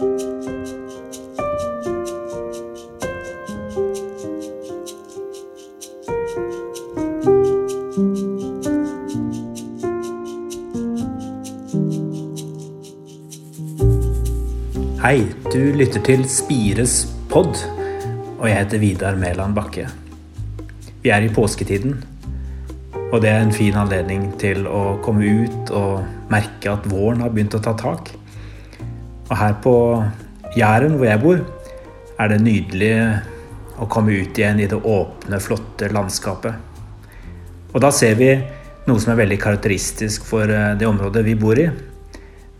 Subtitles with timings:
[0.00, 0.06] Hei,
[15.52, 17.60] du lytter til Spires pod,
[18.38, 19.84] og jeg heter Vidar Mæland Bakke.
[21.02, 22.04] Vi er i påsketiden,
[23.12, 26.00] og det er en fin anledning til å komme ut og
[26.32, 28.14] merke at våren har begynt å ta tak.
[29.30, 29.74] Og her på
[30.58, 31.42] Jæren, hvor jeg bor,
[32.18, 32.94] er det nydelig
[33.80, 36.66] å komme ut igjen i det åpne, flotte landskapet.
[37.70, 38.32] Og da ser vi
[38.88, 41.68] noe som er veldig karakteristisk for eh, det området vi bor i,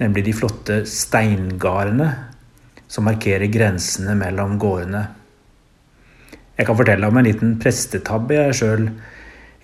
[0.00, 2.08] nemlig de flotte steingardene
[2.90, 5.02] som markerer grensene mellom gårdene.
[6.54, 8.86] Jeg kan fortelle om en liten prestetabbe jeg sjøl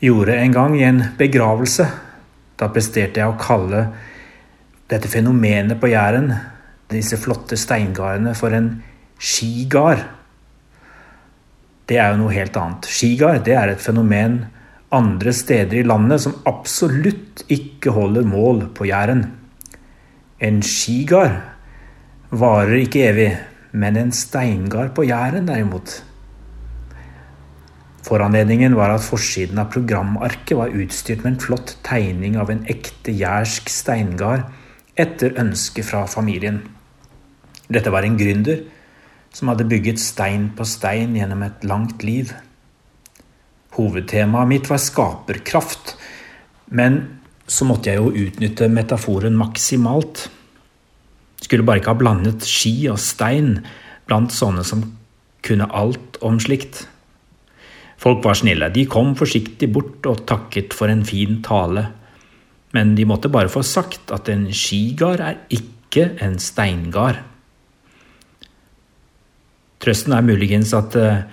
[0.03, 1.87] gjorde en gang i en begravelse.
[2.59, 3.87] Da presterte jeg å kalle
[4.91, 6.33] dette fenomenet på Jæren,
[6.93, 8.77] disse flotte steingardene, for en
[9.19, 10.05] skigard.
[11.87, 12.89] Det er jo noe helt annet.
[12.91, 14.45] Skigard det er et fenomen
[14.95, 19.25] andre steder i landet som absolutt ikke holder mål på Jæren.
[20.43, 21.39] En skigard
[22.31, 23.31] varer ikke evig,
[23.73, 26.03] men en steingard på Jæren derimot.
[28.07, 33.11] Foranledningen var at forsiden av programarket var utstyrt med en flott tegning av en ekte
[33.11, 34.47] jærsk steingard
[34.97, 36.63] etter ønske fra familien.
[37.69, 38.63] Dette var en gründer
[39.37, 42.33] som hadde bygget stein på stein gjennom et langt liv.
[43.77, 45.97] Hovedtemaet mitt var skaperkraft,
[46.73, 47.03] men
[47.47, 50.27] så måtte jeg jo utnytte metaforen maksimalt.
[51.43, 53.59] Skulle bare ikke ha blandet ski og stein
[54.09, 54.87] blant sånne som
[55.47, 56.87] kunne alt om slikt.
[58.01, 58.71] Folk var snille.
[58.73, 61.87] De kom forsiktig bort og takket for en fin tale.
[62.75, 67.23] Men de måtte bare få sagt at en skigard er ikke en steingard.
[69.83, 71.27] Trøsten er muligens at eh,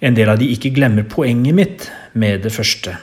[0.00, 2.96] en del av de ikke glemmer poenget mitt med det første.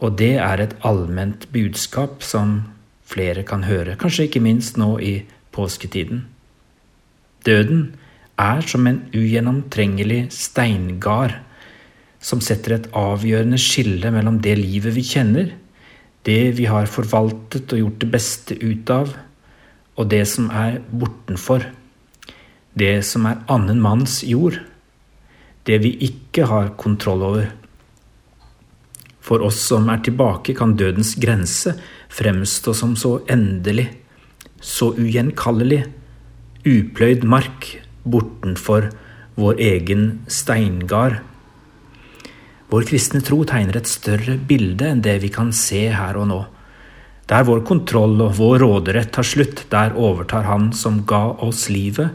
[0.00, 2.62] Og det er et allment budskap som
[3.04, 5.14] flere kan høre, kanskje ikke minst nå i
[5.54, 6.24] påsketiden.
[7.46, 7.92] Døden
[8.40, 11.36] er som en ugjennomtrengelig steingard
[12.24, 15.52] som setter et avgjørende skille mellom det livet vi kjenner,
[16.24, 19.12] det vi har forvaltet og gjort det beste ut av,
[19.94, 21.66] og det som er bortenfor,
[22.74, 24.56] det som er annen manns jord,
[25.64, 27.52] det vi ikke har kontroll over.
[29.24, 31.76] For oss som er tilbake, kan dødens grense
[32.12, 33.88] fremstå som så endelig,
[34.60, 35.84] så ugjenkallelig,
[36.64, 37.70] upløyd mark
[38.04, 38.90] bortenfor
[39.40, 41.20] vår egen steingard.
[42.74, 46.40] Vår kristne tro tegner et større bilde enn det vi kan se her og nå.
[47.30, 52.10] Der vår kontroll og vår råderett tar slutt, der overtar Han som ga oss livet,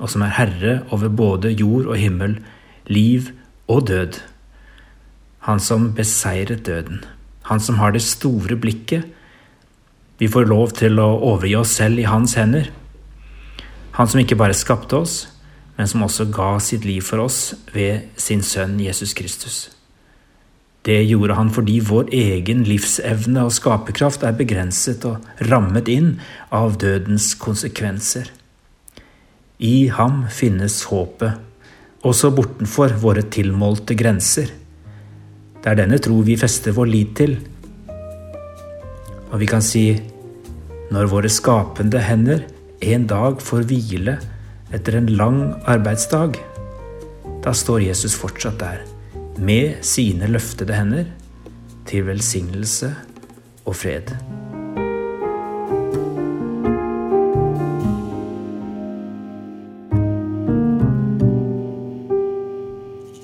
[0.00, 2.38] og som er herre over både jord og himmel,
[2.88, 3.28] liv
[3.68, 4.16] og død.
[5.44, 7.04] Han som beseiret døden.
[7.52, 9.04] Han som har det store blikket.
[10.16, 12.72] Vi får lov til å overgi oss selv i hans hender.
[14.00, 15.26] Han som ikke bare skapte oss,
[15.76, 19.77] men som også ga sitt liv for oss ved sin sønn Jesus Kristus.
[20.86, 26.14] Det gjorde han fordi vår egen livsevne og skaperkraft er begrenset og rammet inn
[26.54, 28.30] av dødens konsekvenser.
[29.58, 31.34] I ham finnes håpet,
[32.06, 34.52] også bortenfor våre tilmålte grenser.
[35.58, 37.34] Det er denne tro vi fester vår lit til.
[39.28, 39.88] Og vi kan si
[40.94, 42.46] når våre skapende hender
[42.86, 44.14] en dag får hvile
[44.72, 46.38] etter en lang arbeidsdag,
[47.44, 48.86] da står Jesus fortsatt der
[49.38, 51.04] med sine løftede hender
[51.86, 52.94] til velsignelse
[53.64, 54.14] og fred.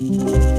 [0.04, 0.53] thank